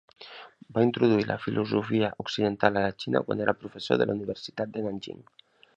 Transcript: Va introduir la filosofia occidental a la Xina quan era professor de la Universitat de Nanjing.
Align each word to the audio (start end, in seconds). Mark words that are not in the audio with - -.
Va 0.77 0.85
introduir 0.85 1.27
la 1.31 1.37
filosofia 1.43 2.09
occidental 2.25 2.81
a 2.81 2.85
la 2.87 2.93
Xina 3.05 3.25
quan 3.29 3.47
era 3.47 3.59
professor 3.63 4.03
de 4.03 4.09
la 4.11 4.21
Universitat 4.21 4.75
de 4.79 4.87
Nanjing. 4.89 5.27